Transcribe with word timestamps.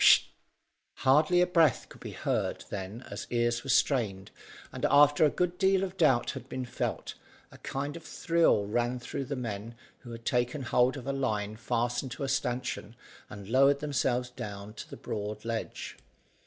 Pst!" 0.03 0.23
Hardly 0.95 1.41
a 1.41 1.45
breath 1.45 1.87
could 1.87 2.01
be 2.01 2.13
heard 2.13 2.65
then 2.71 3.05
as 3.11 3.27
ears 3.29 3.63
were 3.63 3.69
strained, 3.69 4.31
and 4.71 4.83
after 4.85 5.25
a 5.25 5.29
good 5.29 5.59
deal 5.59 5.83
of 5.83 5.95
doubt 5.95 6.31
had 6.31 6.49
been 6.49 6.65
felt, 6.65 7.13
a 7.51 7.59
kind 7.59 7.95
of 7.95 8.01
thrill 8.03 8.65
ran 8.65 8.97
through 8.97 9.25
the 9.25 9.35
men 9.35 9.75
who 9.99 10.09
had 10.11 10.25
taken 10.25 10.63
hold 10.63 10.97
of 10.97 11.05
a 11.05 11.13
line 11.13 11.55
fastened 11.55 12.09
to 12.13 12.23
a 12.23 12.27
stanchion 12.29 12.95
and 13.29 13.47
lowered 13.49 13.77
themselves 13.79 14.31
down 14.31 14.73
to 14.73 14.89
the 14.89 14.97
broad 14.97 15.45
ledge. 15.45 15.97